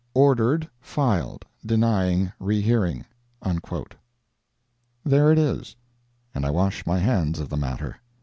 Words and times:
—Ordered 0.15 0.67
filed, 0.81 1.45
denying 1.63 2.31
rehearing." 2.39 3.05
There 5.03 5.31
it 5.31 5.37
is, 5.37 5.75
and 6.33 6.43
I 6.43 6.49
wash 6.49 6.87
my 6.87 6.97
hands 6.97 7.37
of 7.37 7.49
the 7.49 7.55
matter. 7.57 7.97